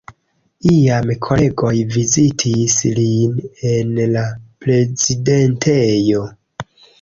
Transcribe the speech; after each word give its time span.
Iam 0.75 1.09
kolegoj 1.25 1.73
vizitis 1.95 2.77
lin 3.01 3.37
en 3.73 3.93
la 4.15 4.25
prezidentejo. 4.65 6.25